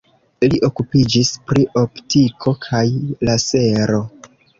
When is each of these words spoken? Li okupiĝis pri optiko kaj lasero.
Li 0.51 0.59
okupiĝis 0.67 1.29
pri 1.49 1.65
optiko 1.81 2.53
kaj 2.67 2.81
lasero. 3.29 4.01